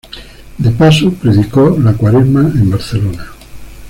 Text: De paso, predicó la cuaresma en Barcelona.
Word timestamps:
De 0.57 0.71
paso, 0.71 1.13
predicó 1.13 1.77
la 1.77 1.93
cuaresma 1.93 2.39
en 2.55 2.71
Barcelona. 2.71 3.23